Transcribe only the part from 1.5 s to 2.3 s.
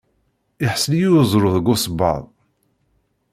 deg usebbaḍ.